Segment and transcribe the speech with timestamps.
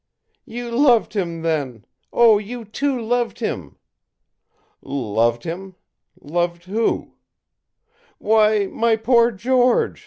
[0.47, 1.85] ì'You loved him, then!
[2.11, 3.77] Oh, you too loved him!'
[4.83, 5.75] ì'Loved him!
[6.19, 7.13] Loved who?'
[8.19, 9.99] ì'Why, my poor George!